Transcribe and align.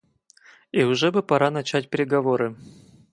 И 0.71 0.81
уже 0.83 1.11
бы 1.11 1.21
пора 1.21 1.51
начать 1.51 1.91
переговоры. 1.91 2.55